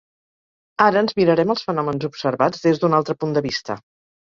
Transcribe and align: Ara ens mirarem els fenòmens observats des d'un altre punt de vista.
Ara 0.85 1.03
ens 1.05 1.13
mirarem 1.19 1.53
els 1.55 1.67
fenòmens 1.69 2.09
observats 2.11 2.67
des 2.67 2.83
d'un 2.83 2.99
altre 3.03 3.19
punt 3.23 3.39
de 3.39 3.47
vista. 3.51 3.81